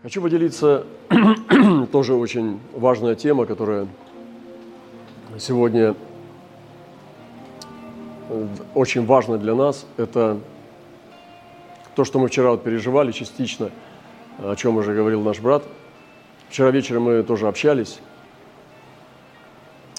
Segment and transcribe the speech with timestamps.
[0.00, 0.86] Хочу поделиться,
[1.90, 3.88] тоже очень важная тема, которая
[5.40, 5.96] сегодня
[8.76, 9.86] очень важна для нас.
[9.96, 10.38] Это
[11.96, 13.70] то, что мы вчера вот переживали частично,
[14.38, 15.64] о чем уже говорил наш брат.
[16.48, 17.98] Вчера вечером мы тоже общались,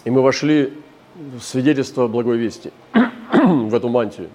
[0.05, 0.75] и мы вошли
[1.15, 2.71] в свидетельство благой вести,
[3.33, 4.29] в эту мантию.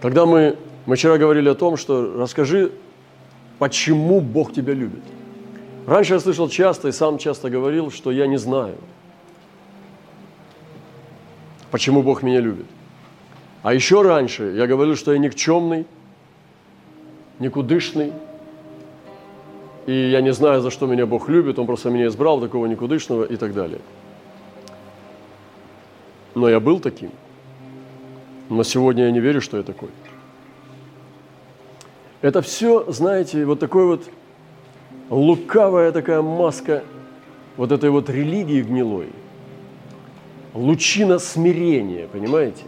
[0.00, 2.72] Когда мы, мы вчера говорили о том, что расскажи
[3.64, 5.02] почему Бог тебя любит.
[5.86, 8.76] Раньше я слышал часто и сам часто говорил, что я не знаю,
[11.70, 12.66] почему Бог меня любит.
[13.62, 15.86] А еще раньше я говорил, что я никчемный,
[17.38, 18.12] никудышный,
[19.86, 23.24] и я не знаю, за что меня Бог любит, Он просто меня избрал, такого никудышного
[23.24, 23.80] и так далее.
[26.34, 27.12] Но я был таким.
[28.50, 29.88] Но сегодня я не верю, что я такой.
[32.24, 34.04] Это все, знаете, вот такой вот
[35.10, 36.82] лукавая такая маска
[37.58, 39.10] вот этой вот религии гнилой.
[40.54, 42.62] Лучина смирения, понимаете?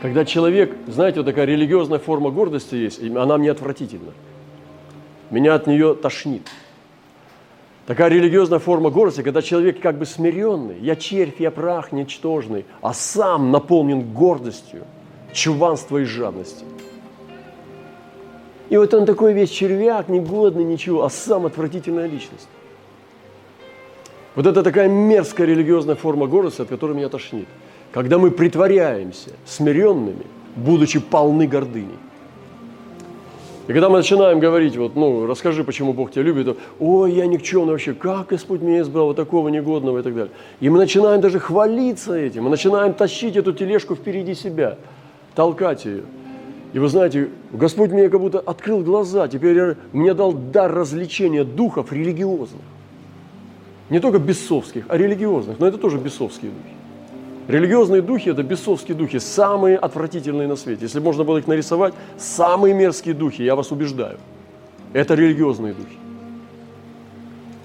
[0.00, 4.12] Когда человек, знаете, вот такая религиозная форма гордости есть, она мне отвратительна.
[5.28, 6.48] Меня от нее тошнит.
[7.84, 12.94] Такая религиозная форма гордости, когда человек как бы смиренный, я червь, я прах, ничтожный, а
[12.94, 14.84] сам наполнен гордостью,
[15.34, 16.66] чуванства и жадностью–
[18.70, 22.48] и вот он такой весь червяк, негодный, ничего, а сам отвратительная личность.
[24.34, 27.48] Вот это такая мерзкая религиозная форма гордости, от которой меня тошнит.
[27.92, 31.96] Когда мы притворяемся смиренными, будучи полны гордыни.
[33.66, 37.72] И когда мы начинаем говорить, вот, ну, расскажи, почему Бог тебя любит, ой, я никчемный
[37.72, 40.32] вообще, как Господь меня избрал, вот такого негодного и так далее.
[40.60, 44.76] И мы начинаем даже хвалиться этим, мы начинаем тащить эту тележку впереди себя,
[45.34, 46.02] толкать ее–
[46.72, 51.92] и вы знаете, Господь мне как будто открыл глаза, теперь мне дал дар развлечения духов
[51.92, 52.60] религиозных.
[53.88, 56.74] Не только бесовских, а религиозных, но это тоже бесовские духи.
[57.48, 60.82] Религиозные духи– это бесовские духи, самые отвратительные на свете.
[60.82, 64.18] Если можно было их нарисовать, самые мерзкие духи, я вас убеждаю,
[64.92, 65.96] это религиозные духи.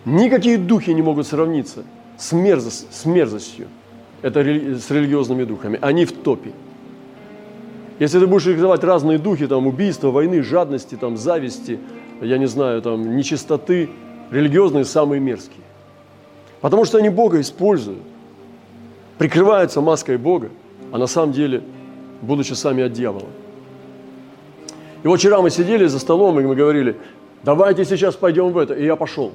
[0.06, 1.84] Никакие духи не могут сравниться
[2.18, 3.68] с, мерзость, с мерзостью,
[4.22, 5.78] это с религиозными духами.
[5.82, 6.52] Они в топе.
[8.04, 11.80] Если ты будешь рисовать разные духи, там, убийства, войны, жадности, там, зависти,
[12.20, 13.90] я не знаю, там, нечистоты,
[14.30, 15.64] религиозные самые мерзкие.
[16.60, 18.02] Потому что они Бога используют,
[19.18, 20.50] прикрываются маской Бога,
[20.92, 21.64] а на самом деле,
[22.22, 23.30] будучи сами от дьявола.
[25.04, 26.98] И вот вчера мы сидели за столом, и мы говорили,
[27.42, 28.74] давайте сейчас пойдем в это.
[28.74, 29.32] И я пошел.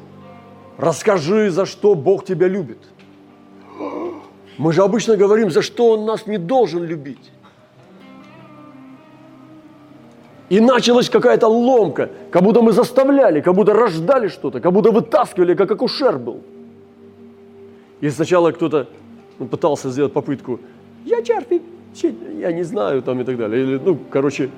[0.76, 2.80] Расскажи, за что Бог тебя любит.
[4.58, 7.32] Мы же обычно говорим, за что Он нас не должен любить.
[10.48, 15.54] И началась какая-то ломка, как будто мы заставляли, как будто рождали что-то, как будто вытаскивали,
[15.54, 16.40] как акушер был.
[18.00, 18.86] И сначала кто-то
[19.50, 20.60] пытался сделать попытку,
[21.04, 21.62] я черпи,
[22.38, 23.62] я не знаю, там и так далее.
[23.62, 24.50] Или, ну, короче,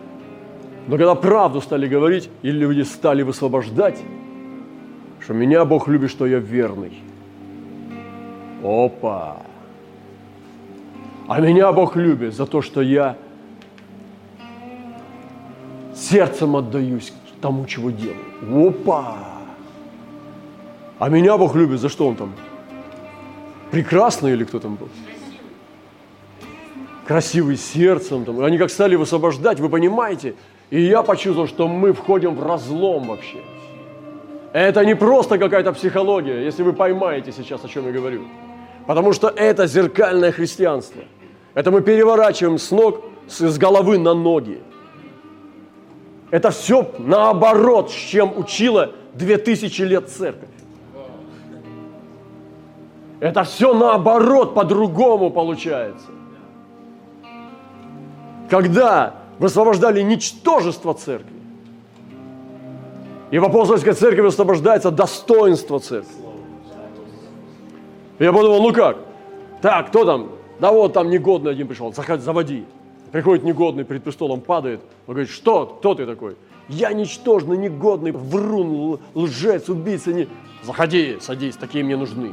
[0.87, 3.99] но когда правду стали говорить, и люди стали высвобождать,
[5.21, 6.93] что меня Бог любит, что я верный.
[8.63, 9.39] Опа!
[11.29, 13.17] А меня Бог любит за то, что я
[16.01, 18.69] сердцем отдаюсь тому, чего делаю.
[18.69, 19.17] Опа!
[20.99, 22.33] А меня Бог любит, за что он там?
[23.71, 24.89] Прекрасный или кто там был?
[27.07, 28.25] Красивый сердцем.
[28.25, 28.41] Там.
[28.41, 30.35] Они как стали высвобождать, вы понимаете?
[30.71, 33.39] И я почувствовал, что мы входим в разлом вообще.
[34.53, 38.23] Это не просто какая-то психология, если вы поймаете сейчас, о чем я говорю.
[38.87, 41.03] Потому что это зеркальное христианство.
[41.55, 44.61] Это мы переворачиваем с ног, с головы на ноги.
[46.31, 50.49] Это все наоборот, с чем учила 2000 лет церковь.
[53.19, 56.07] Это все наоборот, по-другому получается.
[58.49, 61.37] Когда высвобождали ничтожество церкви,
[63.31, 66.11] и в апостольской церкви высвобождается достоинство церкви.
[68.19, 68.97] я подумал, ну как?
[69.63, 70.31] Так, кто там?
[70.59, 72.65] Да вот там негодный один пришел, заводи.
[73.13, 74.81] Приходит негодный, перед престолом падает.
[75.07, 75.67] Он говорит, что?
[75.67, 76.37] Кто ты такой?
[76.69, 80.13] Я ничтожный, негодный, врун, лжец, убийца.
[80.13, 80.29] Не...
[80.63, 82.33] Заходи, садись, такие мне нужны.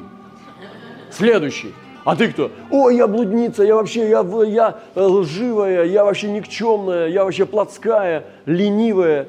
[1.10, 1.74] Следующий.
[2.04, 2.52] А ты кто?
[2.70, 9.28] Ой, я блудница, я вообще, я, я лживая, я вообще никчемная, я вообще плотская, ленивая.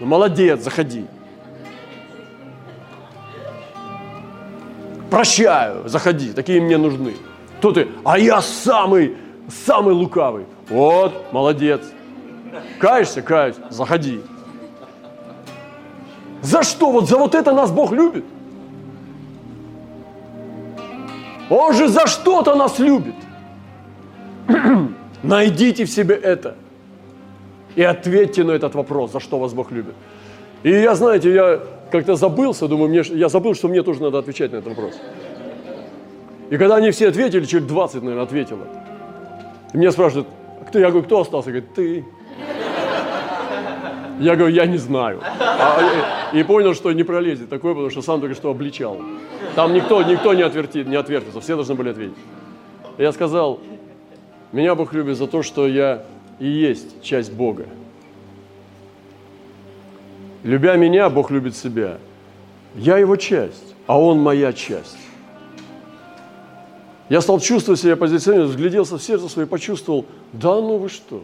[0.00, 1.04] Ну, молодец, заходи.
[5.10, 7.14] Прощаю, заходи, такие мне нужны.
[7.58, 7.86] Кто ты?
[8.02, 9.14] А я самый,
[9.48, 10.46] самый лукавый.
[10.68, 11.82] Вот, молодец.
[12.78, 13.22] Каешься?
[13.22, 13.56] Каюсь.
[13.70, 14.20] Заходи.
[16.42, 16.90] За что?
[16.90, 18.24] Вот за вот это нас Бог любит.
[21.48, 23.14] Он же за что-то нас любит.
[25.22, 26.56] Найдите в себе это.
[27.74, 29.94] И ответьте на этот вопрос, за что вас Бог любит.
[30.62, 31.60] И я, знаете, я
[31.90, 34.94] как-то забылся, думаю, мне, я забыл, что мне тоже надо отвечать на этот вопрос.
[36.50, 38.66] И когда они все ответили, человек 20, наверное, ответило.
[39.72, 40.28] И меня спрашивают,
[40.68, 40.78] кто?
[40.78, 41.50] Я говорю, кто остался?
[41.50, 42.04] Говорит, ты.
[44.20, 45.20] Я говорю, я не знаю.
[45.40, 48.98] А, и, и понял, что не пролезет такой, потому что сам только что обличал.
[49.54, 52.16] Там никто, никто не, отвертит, не отвертится, все должны были ответить.
[52.98, 53.60] Я сказал,
[54.52, 56.04] меня Бог любит за то, что я
[56.38, 57.66] и есть часть Бога.
[60.42, 61.98] Любя меня, Бог любит себя.
[62.74, 64.98] Я его часть, а он моя часть.
[67.12, 71.22] Я стал чувствовать себя позиционированно, взгляделся в сердце свое почувствовал, да ну вы что,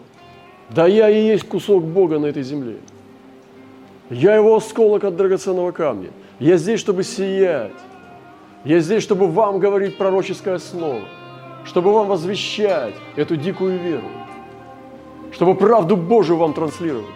[0.69, 2.76] да я и есть кусок Бога на этой земле.
[4.11, 6.11] Я его осколок от драгоценного камня.
[6.40, 7.73] Я здесь, чтобы сиять.
[8.67, 11.08] Я здесь, чтобы вам говорить пророческое слово,
[11.64, 14.11] чтобы вам возвещать эту дикую веру,
[15.32, 17.06] чтобы правду Божию вам транслировать.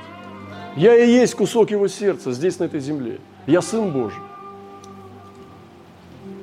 [0.77, 3.19] Я и есть кусок его сердца здесь, на этой земле.
[3.47, 4.23] Я Сын Божий.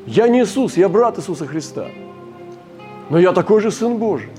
[0.06, 1.88] Я не Иисус, я брат Иисуса Христа.
[3.10, 4.30] Но я такой же Сын Божий.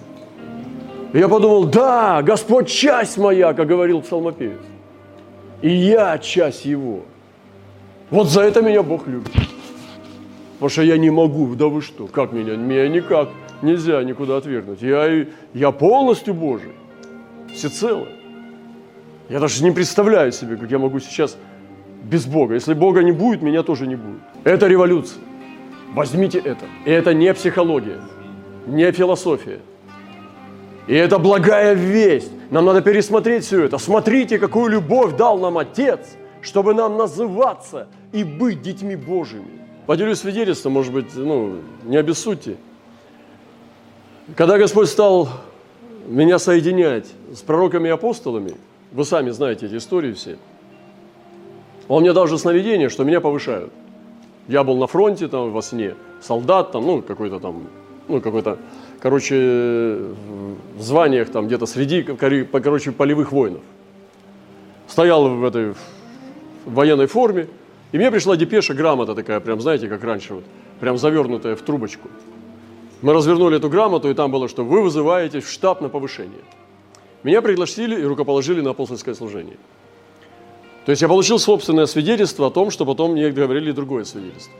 [1.13, 4.61] И я подумал, да, Господь часть моя, как говорил псалмопевец.
[5.61, 7.01] И я часть Его.
[8.11, 9.33] Вот за это меня Бог любит.
[10.55, 12.55] Потому что я не могу, да вы что, как меня?
[12.57, 13.29] Меня никак
[13.63, 14.83] нельзя никуда отвергнуть.
[14.83, 16.73] Я, я полностью Божий,
[17.53, 18.07] всецело.
[19.29, 21.37] Я даже не представляю себе, как я могу сейчас
[22.03, 22.55] без Бога.
[22.55, 24.21] Если Бога не будет, меня тоже не будет.
[24.45, 25.23] Это революция.
[25.95, 26.67] Возьмите это.
[26.85, 28.01] И это не психология,
[28.71, 29.61] не философия.
[30.87, 32.33] И это благая весть.
[32.51, 33.79] Нам надо пересмотреть все это.
[33.79, 36.01] Смотрите, какую любовь дал нам Отец,
[36.43, 39.61] чтобы нам называться и быть детьми Божьими.
[39.87, 42.57] Поделюсь свидетельством, может быть, ну, не обессудьте.
[44.37, 45.29] Когда Господь стал
[46.07, 48.55] меня соединять с пророками и апостолами,
[48.93, 50.39] вы сами знаете эти истории все.
[51.89, 53.73] Он мне дал же сновидение, что меня повышают.
[54.49, 57.69] Я был на фронте там во сне, солдат там, ну какой-то там,
[58.11, 58.59] ну какой-то,
[59.01, 59.35] короче,
[60.77, 63.63] в званиях там где-то среди, короче, полевых воинов.
[64.87, 65.75] Стоял в этой
[66.65, 67.49] военной форме,
[67.93, 70.45] и мне пришла депеша, грамота такая, прям, знаете, как раньше, вот,
[70.81, 72.09] прям завернутая в трубочку.
[73.03, 76.43] Мы развернули эту грамоту, и там было, что вы вызываетесь в штаб на повышение.
[77.23, 79.57] Меня пригласили и рукоположили на апостольское служение.
[80.85, 84.53] То есть я получил собственное свидетельство о том, что потом мне говорили другое свидетельство.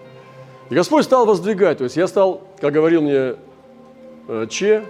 [0.71, 1.79] И Господь стал воздвигать.
[1.79, 3.35] То есть я стал, как говорил мне
[4.29, 4.85] э, Че,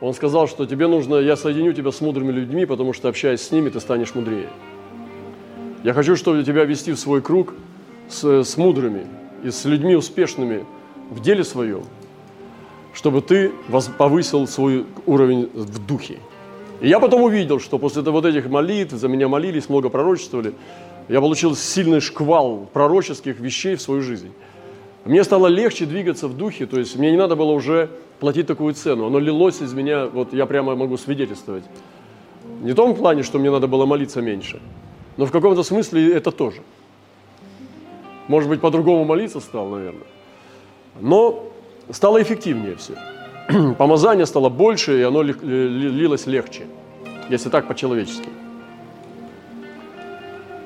[0.00, 3.50] он сказал, что тебе нужно, я соединю тебя с мудрыми людьми, потому что общаясь с
[3.50, 4.48] ними, ты станешь мудрее.
[5.82, 7.54] Я хочу, чтобы тебя вести в свой круг
[8.08, 9.06] с, с мудрыми
[9.42, 10.66] и с людьми успешными
[11.10, 11.84] в деле своем,
[12.92, 13.50] чтобы ты
[13.96, 16.18] повысил свой уровень в духе.
[16.80, 20.52] И я потом увидел, что после вот этих молитв, за меня молились, много пророчествовали,
[21.08, 24.32] я получил сильный шквал пророческих вещей в свою жизнь.
[25.08, 27.88] Мне стало легче двигаться в духе, то есть мне не надо было уже
[28.20, 29.06] платить такую цену.
[29.06, 31.64] Оно лилось из меня, вот я прямо могу свидетельствовать.
[32.60, 34.60] Не в том плане, что мне надо было молиться меньше,
[35.16, 36.60] но в каком-то смысле это тоже.
[38.28, 40.06] Может быть, по-другому молиться стал, наверное.
[41.00, 41.42] Но
[41.90, 42.92] стало эффективнее все.
[43.78, 46.66] помазание стало больше, и оно лилось легче,
[47.30, 48.28] если так по-человечески.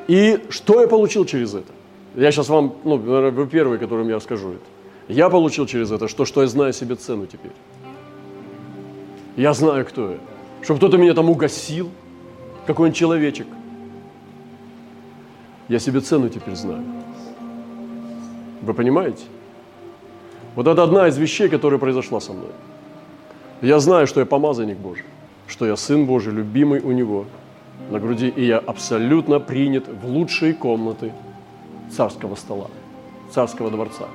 [0.08, 1.72] И что я получил через это?
[2.14, 4.64] Я сейчас вам, ну, вы первый, которым я расскажу это.
[5.09, 7.52] Я получил через это, что, что я знаю себе цену теперь.
[9.37, 10.19] Я знаю, кто я.
[10.62, 11.90] Чтобы кто-то меня там угасил,
[12.66, 13.47] какой-нибудь человечек.
[15.69, 16.85] Я себе цену теперь знаю.
[18.61, 19.25] Вы понимаете?
[20.54, 22.50] Вот это одна из вещей, которая произошла со мной.
[23.62, 25.07] Я знаю, что я помазанник Божий,
[25.47, 27.25] что я Сын Божий, любимый у Него
[27.90, 31.12] на груди, и я абсолютно принят в лучшие комнаты
[31.94, 32.68] царского стола,
[33.30, 34.06] царского дворца.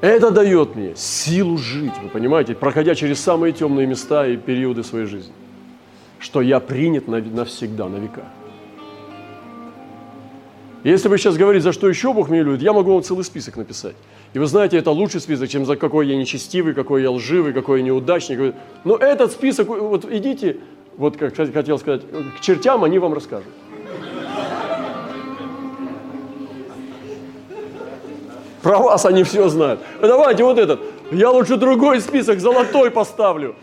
[0.00, 5.06] Это дает мне силу жить, вы понимаете, проходя через самые темные места и периоды своей
[5.06, 5.34] жизни,
[6.18, 8.24] что я принят навсегда, на века.
[10.82, 13.58] Если вы сейчас говорите, за что еще Бог меня любит, я могу вам целый список
[13.58, 13.94] написать.
[14.32, 17.80] И вы знаете, это лучший список, чем за какой я нечестивый, какой я лживый, какой
[17.80, 18.54] я неудачник.
[18.84, 20.56] Но этот список, вот идите,
[20.96, 22.00] вот как хотел сказать,
[22.38, 23.52] к чертям они вам расскажут.
[28.62, 29.80] Про вас они все знают.
[30.00, 30.80] Давайте вот этот.
[31.10, 33.56] Я лучше другой список, золотой поставлю.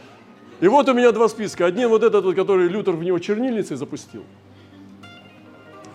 [0.60, 1.66] И вот у меня два списка.
[1.66, 4.24] Один вот этот, который Лютер в него чернильницей запустил.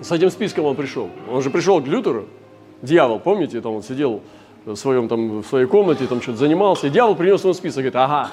[0.01, 1.11] С этим списком он пришел.
[1.31, 2.27] Он же пришел к Лютеру,
[2.83, 4.21] дьявол, помните, там он сидел
[4.65, 7.97] в, своем, там, в своей комнате, там что-то занимался, и дьявол принес ему список, говорит,
[7.97, 8.31] ага,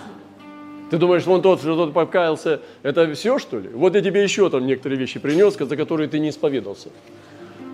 [0.89, 3.69] ты думаешь, вон тот, что тот покаялся, это все, что ли?
[3.69, 6.89] Вот я тебе еще там некоторые вещи принес, за которые ты не исповедался.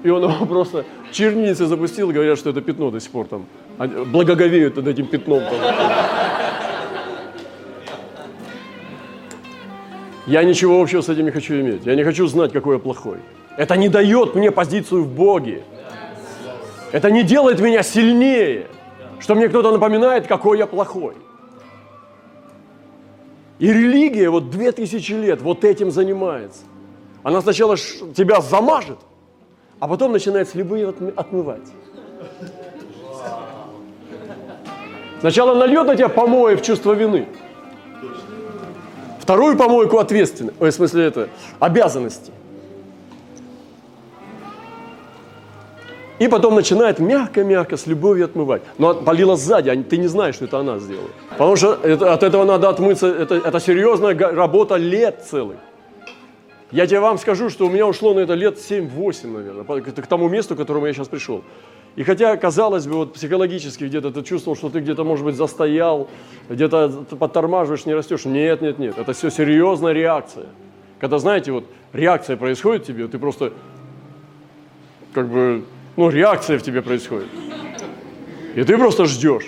[0.05, 3.47] И он его просто чернильницы запустил, говорят, что это пятно до сих пор там.
[4.05, 5.41] Благоговеют над этим пятном.
[5.41, 5.59] Там.
[10.27, 11.87] Я ничего общего с этим не хочу иметь.
[11.87, 13.17] Я не хочу знать, какой я плохой.
[13.57, 15.63] Это не дает мне позицию в Боге.
[16.91, 18.67] Это не делает меня сильнее,
[19.19, 21.15] что мне кто-то напоминает, какой я плохой.
[23.57, 26.61] И религия вот две тысячи лет вот этим занимается.
[27.23, 28.99] Она сначала тебя замажет,
[29.79, 31.67] а потом начинает с любые отмывать.
[35.19, 37.27] Сначала нальет на тебя помои в чувство вины.
[39.19, 41.29] Вторую помойку ответственности, в смысле это,
[41.59, 42.31] обязанности.
[46.19, 48.61] И потом начинает мягко-мягко с любовью отмывать.
[48.77, 51.09] Но полила сзади, а ты не знаешь, что это она сделала.
[51.31, 55.57] Потому что это, от этого надо отмыться, это, это серьезная работа лет целых.
[56.75, 60.27] Я тебе вам скажу, что у меня ушло на это лет 7-8, наверное, к тому
[60.27, 61.41] месту, к которому я сейчас пришел.
[61.95, 66.09] И хотя, казалось бы, вот психологически где-то ты чувствовал, что ты где-то, может быть, застоял,
[66.49, 68.25] где-то подтормаживаешь, не растешь.
[68.25, 68.97] Нет, нет, нет.
[68.97, 70.47] Это все серьезная реакция.
[70.99, 71.63] Когда, знаете, вот
[71.93, 73.53] реакция происходит в тебе, ты просто
[75.13, 75.63] как бы
[75.95, 77.29] ну, реакция в тебе происходит.
[78.53, 79.45] И ты просто ждешь.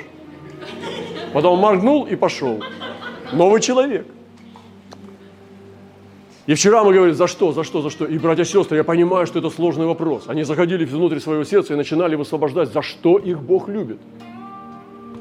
[1.33, 2.63] Потом моргнул и пошел.
[3.33, 4.07] Новый человек.
[6.47, 8.05] И вчера мы говорили, за что, за что, за что.
[8.05, 10.23] И, братья и сестры, я понимаю, что это сложный вопрос.
[10.27, 13.99] Они заходили внутрь своего сердца и начинали высвобождать, за что их Бог любит.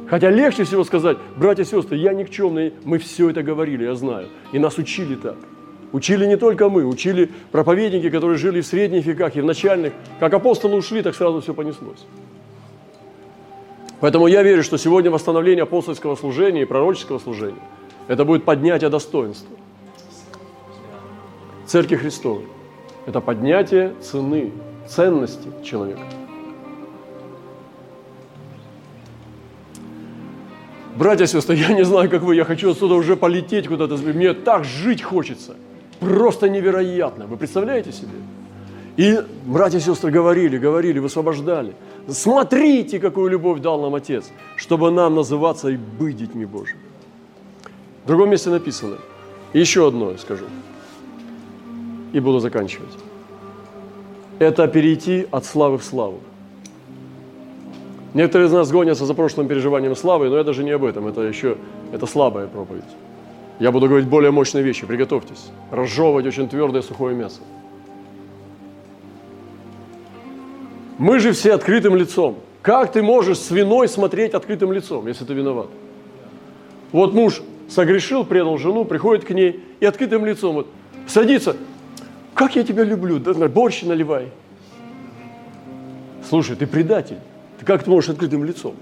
[0.08, 4.28] Хотя легче всего сказать, братья и сестры, я никчемный, мы все это говорили, я знаю.
[4.52, 5.34] И нас учили так.
[5.90, 9.94] Учили не только мы, учили проповедники, которые жили в средних веках и в начальных.
[10.20, 12.06] Как апостолы ушли, так сразу все понеслось.
[13.98, 17.62] Поэтому я верю, что сегодня восстановление апостольского служения и пророческого служения–
[18.08, 19.56] это будет поднятие достоинства.
[21.66, 22.44] Церкви Христовой–
[23.06, 24.52] это поднятие цены,
[24.88, 26.02] ценности человека.
[30.96, 34.32] Братья и сестры, я не знаю, как вы, я хочу отсюда уже полететь куда-то, мне
[34.32, 35.56] так жить хочется–
[36.00, 37.26] Просто невероятно.
[37.26, 38.12] Вы представляете себе?
[38.96, 41.74] И братья и сестры говорили, говорили, высвобождали.
[42.08, 46.80] Смотрите, какую любовь дал нам Отец, чтобы нам называться и быть детьми Божьими.
[48.04, 48.96] В другом месте написано.
[49.52, 50.44] Еще одно скажу.
[52.12, 52.94] И буду заканчивать.
[54.38, 56.20] Это перейти от славы в славу.
[58.14, 61.20] Некоторые из нас гонятся за прошлым переживанием славы, но это же не об этом, это
[61.22, 61.58] еще
[61.92, 62.84] это слабая проповедь.
[63.58, 65.50] Я буду говорить более мощные вещи, приготовьтесь.
[65.70, 67.40] Разжевывать очень твердое сухое мясо.
[70.98, 72.36] Мы же все открытым лицом.
[72.62, 75.68] Как ты можешь с виной смотреть открытым лицом, если ты виноват?
[76.92, 80.68] Вот муж согрешил, предал жену, приходит к ней и открытым лицом вот,
[81.06, 81.56] садится.
[82.36, 84.28] Как я тебя люблю, борщ наливай.
[86.28, 87.16] Слушай, ты предатель.
[87.58, 88.74] Ты как ты можешь открытым лицом?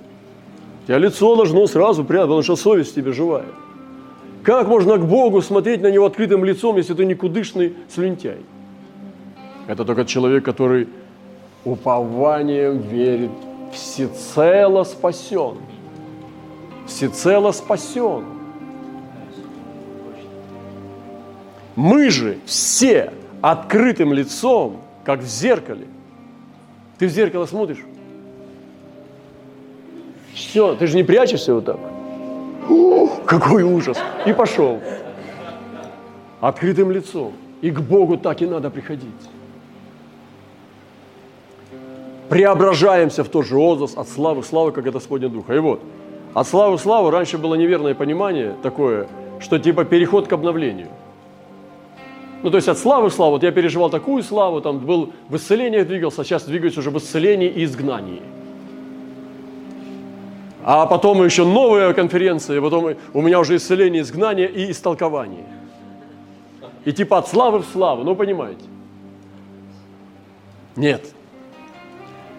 [0.83, 3.47] У тебя лицо должно сразу прятать, потому что совесть тебе живая.
[4.43, 8.41] Как можно к Богу смотреть на Него открытым лицом, если ты никудышный слюнтяй?
[9.69, 10.89] Это только человек, который
[11.65, 13.31] упованием верит,
[13.73, 15.59] всецело спасен.
[16.89, 18.25] Всецело спасен.
[21.77, 23.13] Мы же все
[23.51, 25.87] открытым лицом, как в зеркале.
[26.99, 27.85] Ты в зеркало смотришь?
[30.33, 31.79] Все, ты же не прячешься вот так.
[33.27, 33.99] Какой ужас!
[34.25, 34.81] И пошел.
[36.41, 37.35] Открытым лицом.
[37.61, 39.11] И к Богу так и надо приходить.
[42.31, 45.55] Преображаемся в тот же возраст от славы славы, как это Господня Духа.
[45.55, 45.83] И вот,
[46.33, 49.07] от славы славы раньше было неверное понимание такое,
[49.39, 50.89] что типа переход к обновлению.
[52.45, 55.37] Ну, то есть от славы к славы, вот я переживал такую славу, там был в
[55.37, 58.21] исцелениях двигался, а сейчас двигаюсь уже в исцелении и изгнании.
[60.63, 65.47] А потом еще новая конференция, потом у меня уже исцеление, изгнание и истолкование.
[66.85, 68.67] И типа от славы в славу, ну понимаете.
[70.77, 71.15] Нет.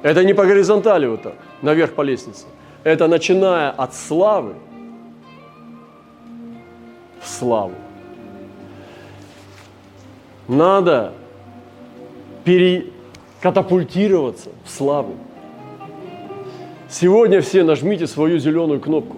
[0.03, 2.45] Это не по горизонтали вот так, наверх по лестнице.
[2.83, 4.53] Это начиная от славы
[7.19, 7.73] в славу.
[10.47, 11.13] Надо
[12.43, 15.15] перекатапультироваться в славу.
[16.89, 19.17] Сегодня все нажмите свою зеленую кнопку,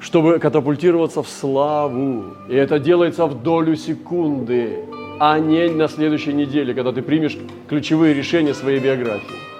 [0.00, 2.34] чтобы катапультироваться в славу.
[2.48, 4.84] И это делается в долю секунды.
[5.18, 7.38] а не на следующей неделе, когда ты примешь
[7.68, 9.55] ключевые решения своей биографии.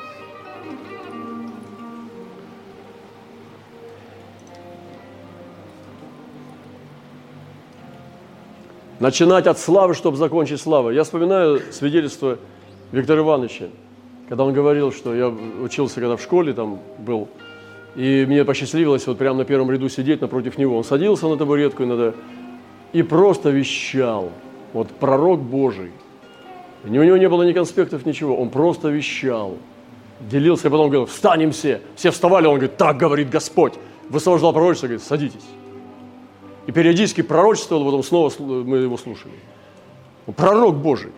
[8.98, 10.94] Начинать от славы, чтобы закончить славой.
[10.94, 12.38] Я вспоминаю свидетельство
[12.92, 13.66] Виктора Ивановича,
[14.28, 17.28] когда он говорил, что я учился когда в школе, там был,
[17.94, 20.78] и мне посчастливилось вот прямо на первом ряду сидеть напротив него.
[20.78, 22.14] Он садился на табуретку иногда
[22.94, 24.30] и просто вещал.
[24.72, 25.90] Вот пророк Божий.
[26.84, 28.36] У него не было ни конспектов, ничего.
[28.36, 29.56] Он просто вещал.
[30.20, 31.82] Делился, и потом говорил, встанем все.
[31.96, 33.74] Все вставали, он говорит, так говорит Господь.
[34.08, 35.44] Высвобождал пророчество, говорит, садитесь.
[36.66, 39.34] И периодически пророчествовал, потом снова мы его слушали.
[40.36, 41.12] Пророк Божий.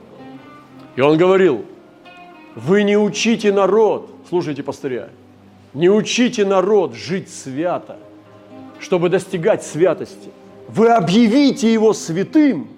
[0.96, 1.64] И он говорил,
[2.54, 5.10] вы не учите народ, слушайте пастыря,
[5.72, 7.98] не учите народ жить свято,
[8.80, 10.30] чтобы достигать святости.
[10.68, 12.68] Вы объявите его святым,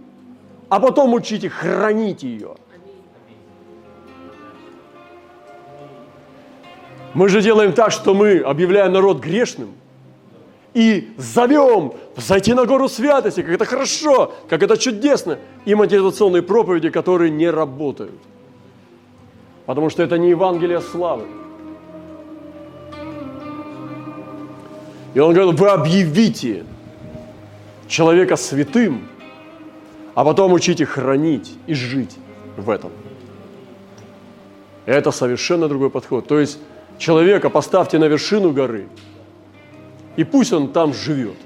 [0.68, 2.56] а потом учите хранить ее.
[7.14, 9.70] Мы же делаем так, что мы объявляем народ грешным,
[10.74, 16.90] и зовем зайти на гору святости, как это хорошо, как это чудесно, и мотивационные проповеди,
[16.90, 18.20] которые не работают.
[19.66, 21.24] Потому что это не Евангелие славы.
[25.14, 26.64] И он говорит, вы объявите
[27.88, 29.08] человека святым,
[30.14, 32.16] а потом учите хранить и жить
[32.56, 32.92] в этом.
[34.86, 36.28] Это совершенно другой подход.
[36.28, 36.58] То есть
[36.98, 38.86] человека поставьте на вершину горы–
[40.20, 41.38] и пусть он там живет.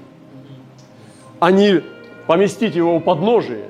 [1.39, 1.81] А не
[2.27, 3.69] поместить его у подножия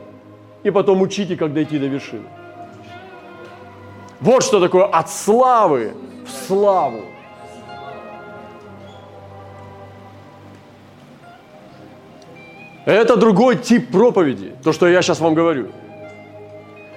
[0.64, 2.26] и потом учите, как дойти до вершины.
[4.20, 5.94] Вот что такое от славы
[6.26, 7.02] в славу.
[12.86, 15.68] Это другой тип проповеди, то, что я сейчас вам говорю.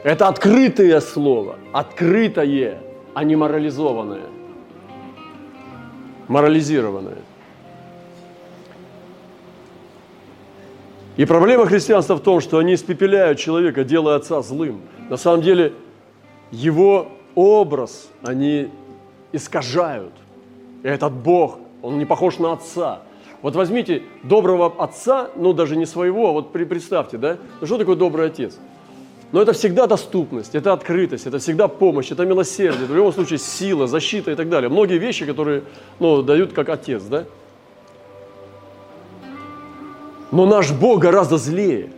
[0.03, 2.79] Это открытое слово, открытое,
[3.13, 4.29] а не морализованное,
[6.29, 7.28] морализированное.
[11.19, 14.83] И проблема христианства в том, что они испепеляют человека, делая отца злым.
[15.11, 15.73] На самом деле
[16.53, 18.69] его образ они
[19.33, 20.13] искажают.
[20.85, 23.03] И этот Бог, он не похож на отца.
[23.43, 27.97] Вот возьмите доброго отца, ну даже не своего, а вот представьте, да, ну что такое
[27.97, 28.57] добрый отец?
[29.33, 33.89] Но это всегда доступность, это открытость, это всегда помощь, это милосердие, в любом случае сила,
[33.89, 34.71] защита и так далее.
[34.71, 35.65] Многие вещи, которые
[35.99, 37.25] ну, дают как отец, да?
[40.31, 41.91] Но наш Бог гораздо злее.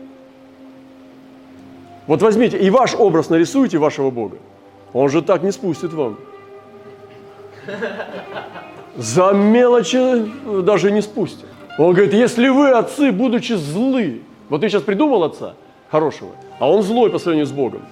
[2.06, 4.38] Вот возьмите и ваш образ нарисуйте вашего Бога.
[4.92, 6.18] Он же так не спустит вам.
[8.96, 10.30] За мелочи
[10.62, 11.46] даже не спустит.
[11.78, 15.54] Он говорит, если вы, отцы, будучи злы, вот ты сейчас придумал отца
[15.90, 17.82] хорошего, а он злой по сравнению с Богом,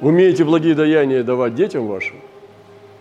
[0.00, 2.16] умеете благие даяния давать детям вашим,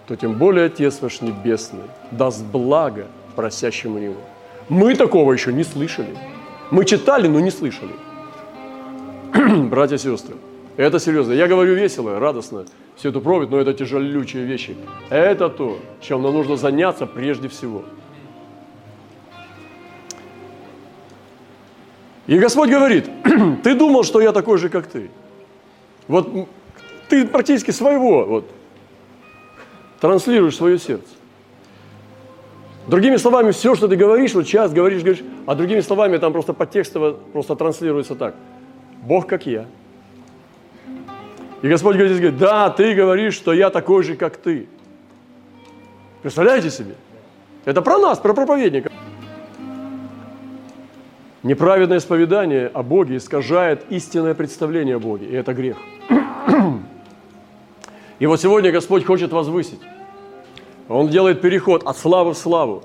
[0.07, 4.21] то тем более Отец ваш Небесный даст благо просящему Него.
[4.69, 6.15] Мы такого еще не слышали.
[6.69, 7.93] Мы читали, но не слышали.
[9.69, 10.35] Братья и сестры,
[10.77, 11.33] это серьезно.
[11.33, 14.75] Я говорю весело, радостно, всю эту проповедь, но это тяжелючие вещи.
[15.09, 17.83] Это то, чем нам нужно заняться прежде всего.
[22.27, 23.09] И Господь говорит,
[23.63, 25.09] ты думал, что я такой же, как ты.
[26.07, 26.47] Вот
[27.09, 28.49] ты практически своего вот,
[29.99, 31.09] транслируешь свое сердце.
[32.87, 36.53] Другими словами, все, что ты говоришь, вот сейчас говоришь, говоришь, а другими словами там просто
[36.53, 38.35] подтекстово просто транслируется так.
[39.03, 39.65] Бог как я.
[41.61, 44.67] И Господь говорит, говорит, да, ты говоришь, что я такой же, как ты.
[46.23, 46.95] Представляете себе?
[47.65, 48.91] Это про нас, про проповедника.
[51.43, 55.77] Неправедное исповедание о Боге искажает истинное представление о Боге, и это грех.
[58.19, 59.79] И вот сегодня Господь хочет возвысить.
[60.91, 62.83] Он делает переход от славы в славу,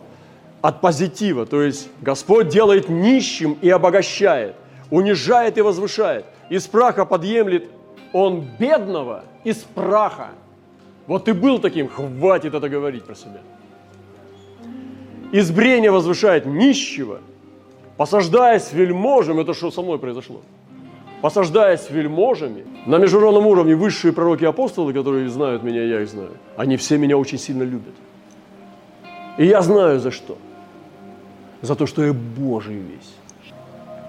[0.63, 1.47] от позитива.
[1.47, 4.55] То есть Господь делает нищим и обогащает,
[4.91, 6.25] унижает и возвышает.
[6.49, 7.69] Из праха подъемлет
[8.13, 10.31] Он бедного из праха.
[11.07, 13.41] Вот ты был таким, хватит это говорить про себя.
[15.33, 17.21] Из брения возвышает нищего,
[17.97, 20.41] посаждаясь вельможем, это что со мной произошло–
[21.23, 26.33] посаждаясь вельможами, на международном уровне высшие пророки и апостолы, которые знают меня, я их знаю,
[26.57, 27.95] они все меня очень сильно любят.
[29.39, 30.39] И я знаю за что.
[31.63, 33.15] За то, что я Божий весь.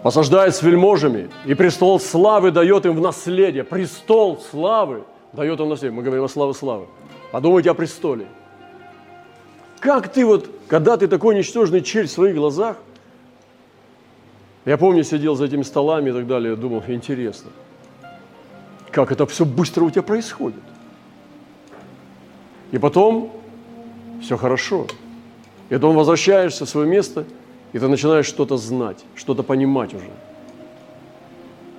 [0.04, 3.64] Посаждаясь с вельможами, и престол славы дает им в наследие.
[3.64, 5.96] Престол славы дает им в наследие.
[5.98, 6.86] Мы говорим о славе славы.
[7.32, 8.28] Подумайте о престоле.
[9.80, 12.78] Как ты вот, когда ты такой ничтожный червь в своих глазах,
[14.68, 17.52] Я помню, сидел за этими столами и так далее, думал, интересно,
[18.92, 20.60] как это все быстро у тебя происходит.
[22.74, 23.32] И потом
[24.22, 24.88] все хорошо.
[25.70, 27.24] И потом возвращаешься в свое место,
[27.72, 30.10] и ты начинаешь что-то знать, что-то понимать уже.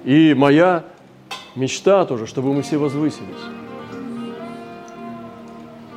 [0.04, 0.86] И моя
[1.56, 3.44] мечта тоже, чтобы мы все возвысились.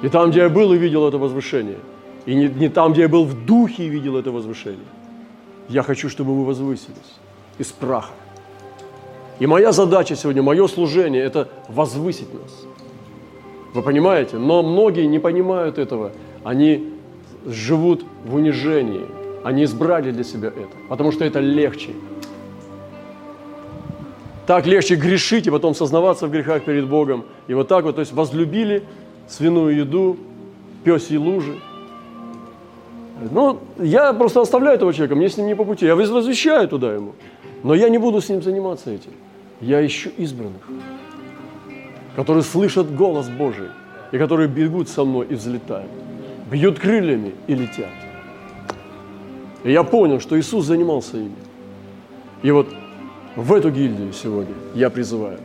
[0.03, 1.77] И там, где я был и видел это возвышение,
[2.25, 4.87] и не, не там, где я был в духе и видел это возвышение,
[5.71, 7.15] я хочу, чтобы мы возвысились
[7.57, 8.11] из праха.
[9.39, 12.65] И моя задача сегодня, мое служение– это возвысить нас.
[13.73, 14.37] Вы понимаете?
[14.37, 16.11] Но многие не понимают этого.
[16.43, 16.93] Они
[17.45, 19.05] живут в унижении.
[19.43, 21.91] Они избрали для себя это, потому что это легче.
[24.45, 27.23] Так легче грешить и потом сознаваться в грехах перед Богом.
[27.47, 28.83] И вот так вот, то есть возлюбили
[29.27, 30.17] свиную еду,
[30.83, 31.55] пёсьи лужи.
[33.29, 35.85] Ну, я просто оставляю этого человека, мне с ним не по пути.
[35.85, 37.13] Я возвещаю туда ему.
[37.63, 39.11] Но я не буду с ним заниматься этим.
[39.59, 40.61] Я ищу избранных,
[42.15, 43.69] которые слышат голос Божий
[44.11, 45.91] и которые бегут со мной и взлетают,
[46.49, 47.91] бьют крыльями и летят.
[49.63, 51.35] И я понял, что Иисус занимался ими.
[52.41, 52.67] И вот
[53.35, 55.37] в эту гильдию сегодня я призываю.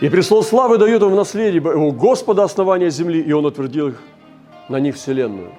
[0.00, 4.02] И престол славы дает им в наследие у Господа основания земли, и Он утвердил их
[4.70, 5.52] на них вселенную.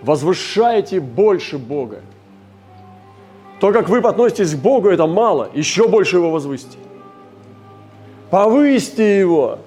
[0.00, 2.00] Возвышайте больше Бога.
[3.60, 5.50] То, как вы относитесь к Богу, это мало.
[5.52, 6.78] Еще больше Его возвысьте.
[8.30, 9.58] Повысьте Его.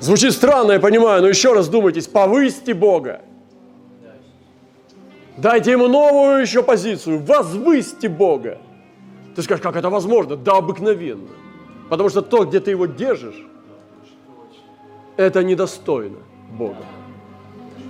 [0.00, 3.20] Звучит странно, я понимаю, но еще раз думайтесь, повысьте Бога.
[5.36, 8.58] Дайте ему новую еще позицию, возвысьте Бога.
[9.36, 10.36] Ты скажешь, как это возможно?
[10.36, 11.28] Да, обыкновенно.
[11.88, 13.46] Потому что то, где ты его держишь,
[15.16, 16.18] это недостойно
[16.58, 16.84] Бога.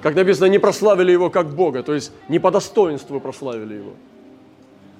[0.02, 3.92] Как написано, не прославили его как Бога, то есть не по достоинству прославили его.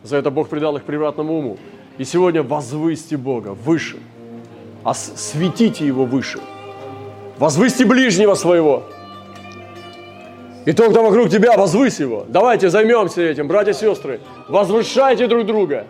[0.03, 1.59] За это Бог придал их превратному уму.
[1.99, 3.99] И сегодня возвысьте Бога выше,
[4.85, 6.41] осветите Его выше.
[7.39, 8.85] Возвысьте ближнего своего.
[10.65, 12.25] И тот, кто вокруг тебя, возвысь его.
[12.29, 14.21] Давайте займемся этим, братья и сестры.
[14.49, 15.87] Возвышайте друг друга.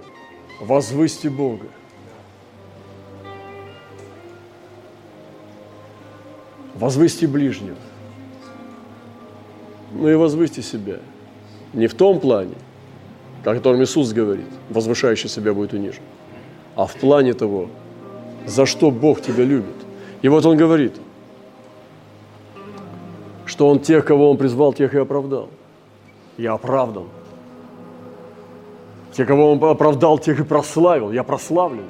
[0.60, 1.66] Возвысьте Бога.
[6.82, 7.76] Возвысьте ближнего.
[9.92, 10.96] Ну и возвысьте себя.
[11.74, 12.56] Не в том плане,
[13.44, 16.02] о котором Иисус говорит, возвышающий себя будет унижен,
[16.74, 17.68] а в плане того,
[18.46, 19.76] за что Бог тебя любит.
[20.22, 20.96] И вот Он говорит,
[23.46, 25.50] что Он тех, кого Он призвал, тех и оправдал.
[26.36, 27.04] Я оправдан.
[29.12, 31.12] Те, кого Он оправдал, тех и прославил.
[31.12, 31.86] Я прославлен.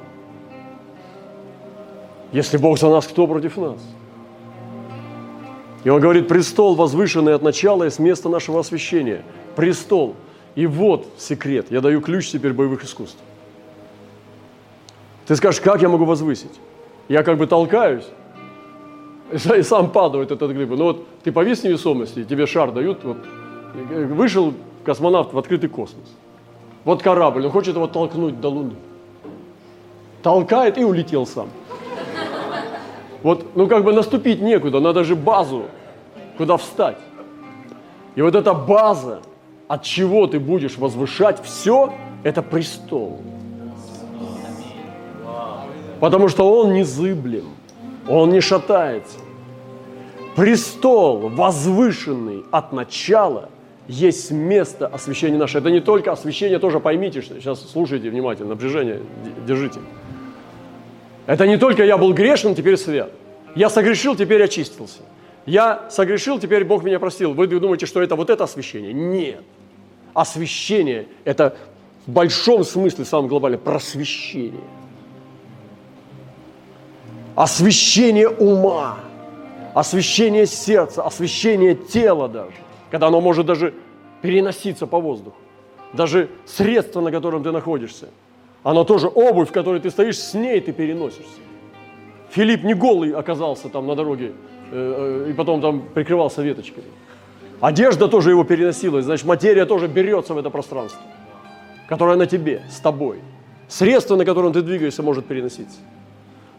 [2.31, 3.79] Если Бог за нас, кто против нас?
[5.83, 9.23] И он говорит, престол возвышенный от начала и с места нашего освящения.
[9.55, 10.15] Престол.
[10.55, 11.67] И вот секрет.
[11.69, 13.17] Я даю ключ теперь боевых искусств.
[15.25, 16.59] Ты скажешь, как я могу возвысить?
[17.07, 18.05] Я как бы толкаюсь,
[19.57, 20.75] и сам падает этот глыба.
[20.75, 23.17] Ну вот ты повис невесомости, тебе шар дают, вот,
[23.73, 26.07] вышел космонавт в открытый космос.
[26.83, 28.75] Вот корабль, он хочет его толкнуть до Луны.
[30.21, 31.49] Толкает и улетел сам.
[33.23, 35.63] Вот, ну как бы наступить некуда, надо же базу,
[36.37, 36.97] куда встать.
[38.15, 39.21] И вот эта база,
[39.67, 43.21] от чего ты будешь возвышать все, это престол.
[45.99, 47.45] Потому что он незыблем,
[48.09, 49.19] он не шатается.
[50.35, 53.49] Престол, возвышенный от начала,
[53.87, 55.59] есть место освящения наше.
[55.59, 58.99] Это не только освящение, тоже поймите, что сейчас слушайте внимательно, напряжение
[59.47, 59.79] держите.
[61.25, 63.11] Это не только я был грешен, теперь свят.
[63.55, 65.01] Я согрешил, теперь очистился.
[65.45, 67.33] Я согрешил, теперь Бог меня простил.
[67.33, 68.93] Вы думаете, что это вот это освящение?
[68.93, 69.41] Нет.
[70.13, 71.55] Освящение– это
[72.05, 74.61] в большом смысле, самом глобальном, просвещение.
[77.35, 78.99] Освящение ума,
[79.73, 82.53] освящение сердца, освящение тела даже,
[82.91, 83.73] когда оно может даже
[84.21, 85.37] переноситься по воздуху.
[85.93, 88.09] Даже средство, на котором ты находишься–
[88.63, 91.41] она тоже обувь, в которой ты стоишь, с ней ты переносишься.
[92.31, 94.31] Филипп не голый оказался там на дороге
[94.71, 96.83] э, э, и потом там прикрывался веточкой.
[97.59, 101.01] Одежда тоже его переносилась, значит, материя тоже берется в это пространство,
[101.87, 103.19] которое на тебе, с тобой.
[103.67, 105.77] Средство, на котором ты двигаешься, может переноситься.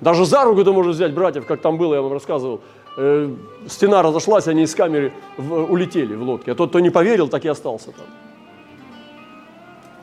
[0.00, 2.60] Даже за руку ты можешь взять братьев, как там было, я вам рассказывал.
[2.96, 3.34] Э,
[3.66, 6.52] стена разошлась, они из камеры улетели в лодке.
[6.52, 8.06] А тот, кто не поверил, так и остался там.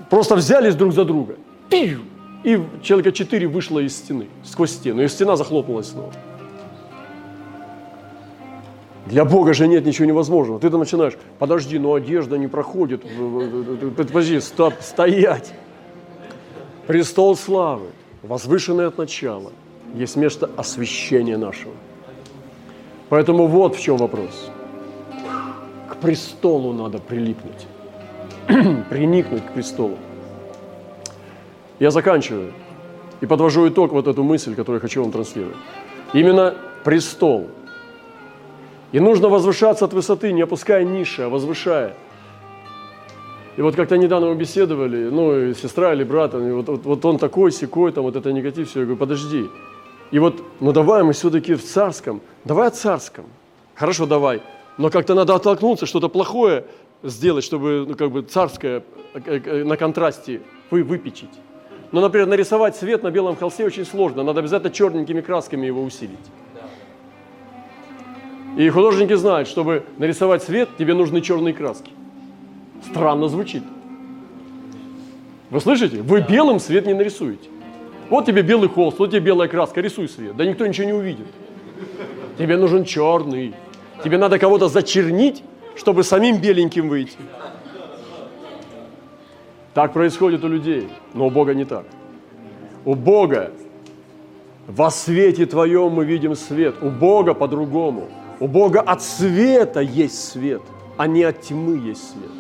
[0.10, 1.36] Просто взялись друг за друга–
[1.72, 6.12] и человека четыре вышло из стены, сквозь стену, и стена захлопнулась снова.
[9.06, 10.60] Для Бога же нет ничего невозможного.
[10.60, 13.04] Ты там начинаешь, подожди, но одежда не проходит.
[13.98, 15.54] Подожди, стоп, стоять.
[16.88, 17.88] Престол славы,
[18.24, 19.52] возвышенный от начала,
[19.96, 21.74] есть место освящения нашего.
[23.10, 24.50] Поэтому вот в чем вопрос.
[25.90, 27.68] К престолу надо прилипнуть.
[28.90, 29.98] Приникнуть к престолу.
[31.82, 32.54] Я заканчиваю
[33.20, 35.58] и подвожу итог вот эту мысль, которую я хочу вам транслировать.
[36.14, 37.50] Именно престол–
[38.92, 41.96] и нужно возвышаться от высоты, не опуская ниши, а возвышая.
[43.58, 47.52] И вот как-то недавно мы беседовали, ну, сестра или брат, вот, вот, вот он такой,
[47.52, 48.80] секой, там, вот это негатив, все.
[48.80, 49.50] Я говорю, подожди.
[50.12, 53.26] И вот, ну давай мы все-таки в царском, давай о царском.
[53.76, 54.42] Хорошо, давай.
[54.78, 56.66] Но как-то надо оттолкнуться, что-то плохое
[57.04, 61.30] сделать, чтобы, ну, как бы царское э, э, на контрасте вы, выпечить.
[61.92, 64.24] Но, например, нарисовать свет на белом холсте очень сложно.
[64.24, 66.18] Надо обязательно черненькими красками его усилить.
[68.58, 71.92] И художники знают, чтобы нарисовать свет, тебе нужны черные краски.
[72.90, 73.64] Странно звучит.
[75.50, 76.02] Вы слышите?
[76.02, 77.50] Вы белым свет не нарисуете.
[78.10, 80.36] Вот тебе белый холст, вот тебе белая краска, рисуй свет.
[80.36, 81.28] Да никто ничего не увидит.
[82.38, 83.54] Тебе нужен черный.
[84.04, 85.44] Тебе надо кого-то зачернить,
[85.76, 87.18] чтобы самим беленьким выйти.
[89.74, 91.86] Так происходит у людей, но у Бога не так.
[92.86, 93.52] У Бога
[94.68, 98.10] во свете Твоем мы видим свет, у Бога по-другому–
[98.42, 100.64] у Бога от света есть свет,
[100.98, 102.32] а не от тьмы есть свет.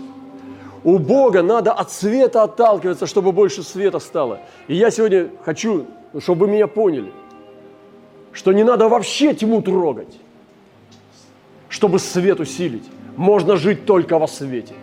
[0.84, 4.39] У Бога надо от света отталкиваться, чтобы больше света стало.
[4.67, 5.86] И я сегодня хочу,
[6.17, 7.12] чтобы вы меня поняли,
[8.32, 10.17] что не надо вообще тьму трогать,
[11.70, 12.89] чтобы свет усилить.
[13.15, 14.74] Можно жить только во свете.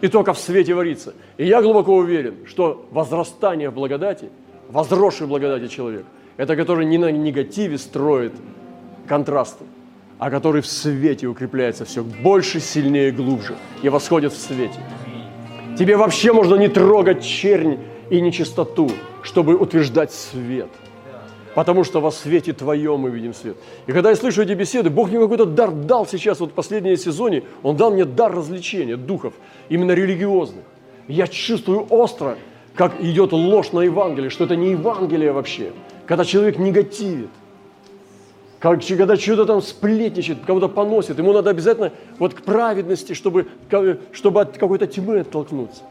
[0.00, 1.14] И только в свете вариться.
[1.36, 4.30] И я глубоко уверен, что возрастание в благодати,
[4.68, 6.04] возросший в благодати человек,
[6.36, 8.32] это который не на негативе строит
[9.06, 9.64] контрасты,
[10.18, 14.80] а который в свете укрепляется все больше, сильнее, глубже и восходит в свете.
[15.78, 17.78] Тебе вообще можно не трогать чернь
[18.10, 18.90] и нечистоту,
[19.22, 20.68] чтобы утверждать свет.
[21.54, 23.56] Потому что во свете твоем мы видим свет.
[23.86, 26.96] И когда я слышу эти беседы, Бог мне какой-то дар дал сейчас, вот в последнем
[26.96, 29.34] сезоне, Он дал мне дар развлечения духов,
[29.68, 30.64] именно религиозных.
[31.08, 32.36] Я чувствую остро,
[32.74, 35.72] как идет ложь на Евангелие, что это не Евангелие вообще.
[36.06, 37.30] Когда человек негативит,
[38.60, 43.48] как, когда что-то там сплетничает, кого-то поносит, ему надо обязательно вот к праведности, чтобы,
[44.12, 45.82] чтобы от какой-то тьмы оттолкнуться.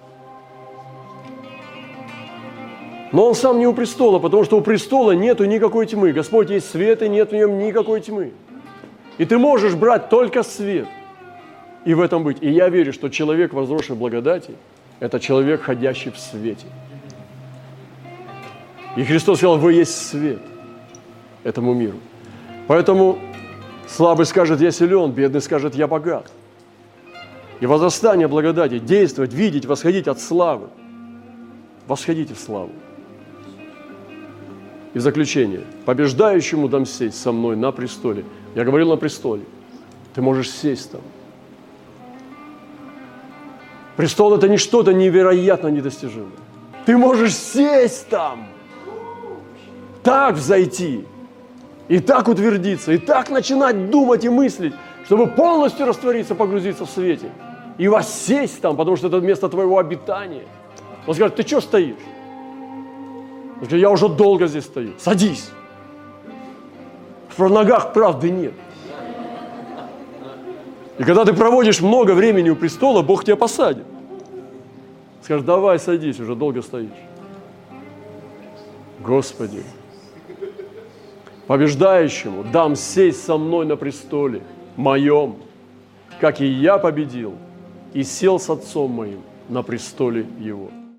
[3.12, 6.12] Но он сам не у престола, потому что у престола нету никакой тьмы.
[6.12, 8.34] Господь есть свет, и нет в нем никакой тьмы.
[9.18, 10.88] И ты можешь брать только свет
[11.86, 12.38] и в этом быть.
[12.42, 14.54] И я верю, что человек, возросший в благодати,
[15.00, 16.68] это человек, ходящий в свете.
[18.96, 20.40] И Христос сказал, вы есть свет
[21.44, 21.98] этому миру.
[22.68, 23.18] Поэтому
[23.88, 26.32] слабый скажет, я силен, бедный скажет, я богат.
[27.60, 30.68] И возрастание благодати, действовать, видеть, восходить от славы.
[31.88, 32.72] Восходите в славу.
[34.94, 35.62] И в заключение.
[35.86, 38.26] Побеждающему дам сесть со мной на престоле.
[38.56, 39.44] Я говорил на престоле.
[40.14, 41.02] Ты можешь сесть там.
[43.96, 46.32] Престол– это не что-то невероятно недостижимое.
[46.86, 48.48] Ты можешь сесть там,
[50.02, 51.06] так взойти–
[51.90, 54.74] и так утвердиться, и так начинать думать и мыслить,
[55.06, 57.32] чтобы полностью раствориться, погрузиться в свете.
[57.80, 60.44] И воссесть там, потому что это место твоего обитания.
[61.08, 61.96] Он скажет, ты что стоишь?
[63.62, 64.94] Он я уже долго здесь стою.
[64.98, 65.50] Садись.
[67.36, 68.54] В ногах правды нет.
[70.98, 73.86] И когда ты проводишь много времени у престола, Бог тебя посадит.
[75.22, 76.90] Скажет, давай садись, уже долго стоишь.
[79.00, 79.64] Господи,
[81.48, 84.42] побеждающему дам сесть со мной на престоле
[84.76, 85.38] моем,
[86.20, 87.36] как и я победил
[87.94, 90.70] и сел с отцом моим на престоле его.